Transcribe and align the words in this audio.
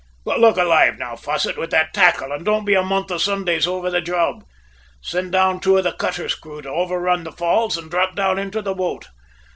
"But, 0.25 0.39
look 0.39 0.57
alive 0.57 0.97
now, 0.97 1.15
Fosset, 1.15 1.59
with 1.59 1.69
that 1.69 1.93
tackle, 1.93 2.31
and 2.31 2.43
don't 2.43 2.65
be 2.65 2.73
a 2.73 2.81
month 2.81 3.11
of 3.11 3.21
Sundays 3.21 3.67
over 3.67 3.91
the 3.91 4.01
job! 4.01 4.43
Send 4.99 5.31
down 5.31 5.59
two 5.59 5.77
of 5.77 5.83
the 5.83 5.91
cutter's 5.93 6.33
crew 6.33 6.59
to 6.63 6.69
overrun 6.69 7.23
the 7.23 7.31
falls 7.31 7.77
and 7.77 7.91
drop 7.91 8.15
down 8.15 8.39
into 8.39 8.63
the 8.63 8.73
boat. 8.73 9.09